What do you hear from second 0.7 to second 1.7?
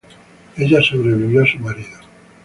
sobrevivió a su